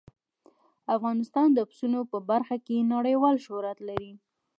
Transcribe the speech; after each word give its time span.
افغانستان 0.95 1.47
د 1.53 1.59
پسونو 1.69 1.99
په 2.11 2.17
برخه 2.29 2.55
کې 2.65 2.87
نړیوال 2.93 3.35
شهرت 3.45 3.77
لري. 3.89 4.11